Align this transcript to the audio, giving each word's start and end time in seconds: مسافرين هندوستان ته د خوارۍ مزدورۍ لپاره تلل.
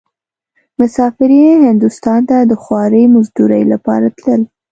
مسافرين 0.79 1.57
هندوستان 1.69 2.21
ته 2.29 2.37
د 2.43 2.51
خوارۍ 2.63 3.03
مزدورۍ 3.15 3.63
لپاره 3.73 4.07
تلل. 4.17 4.41